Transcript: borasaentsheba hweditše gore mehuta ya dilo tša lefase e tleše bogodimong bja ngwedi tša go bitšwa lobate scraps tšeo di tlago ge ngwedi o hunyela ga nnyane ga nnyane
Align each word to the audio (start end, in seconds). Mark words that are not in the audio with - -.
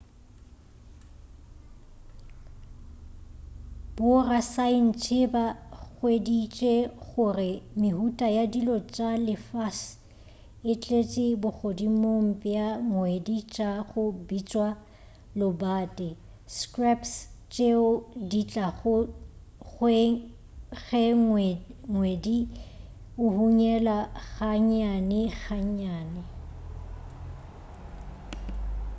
borasaentsheba 3.95 5.43
hweditše 5.93 6.73
gore 7.09 7.51
mehuta 7.81 8.27
ya 8.37 8.43
dilo 8.53 8.77
tša 8.93 9.09
lefase 9.27 9.89
e 10.71 10.73
tleše 10.83 11.27
bogodimong 11.41 12.27
bja 12.41 12.67
ngwedi 12.89 13.37
tša 13.53 13.69
go 13.89 14.03
bitšwa 14.27 14.69
lobate 15.39 16.09
scraps 16.57 17.11
tšeo 17.51 17.89
di 18.29 18.41
tlago 18.51 18.95
ge 19.71 21.05
ngwedi 21.91 22.39
o 23.23 23.25
hunyela 23.35 23.97
ga 24.33 24.51
nnyane 24.63 25.21
ga 25.41 25.57
nnyane 25.67 26.23